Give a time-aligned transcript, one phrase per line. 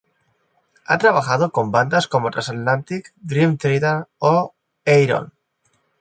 [0.85, 5.31] Ha trabajado con bandas como Transatlantic, Dream Theater o Ayreon.